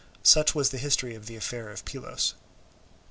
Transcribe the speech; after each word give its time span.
Such 0.23 0.55
was 0.55 0.71
the 0.71 0.79
history 0.79 1.13
of 1.13 1.27
the 1.27 1.35
affair 1.35 1.69
of 1.69 1.85
Pylos. 1.85 2.33